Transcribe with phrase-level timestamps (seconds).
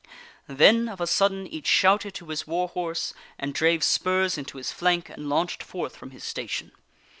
[0.47, 4.71] Then, of a sudden, each shouted to his war horse, and drave spurs into his
[4.71, 6.71] flank, and launched forth from his station.